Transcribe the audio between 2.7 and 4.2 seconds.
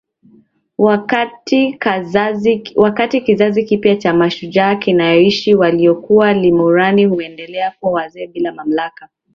Wakati kizazi kipya cha